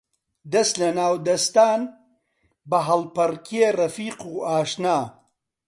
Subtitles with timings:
[0.53, 1.81] دەس لە ناو دەستان،
[2.69, 4.99] بە هەڵپەڕکێ ڕەفیق و ئاشنا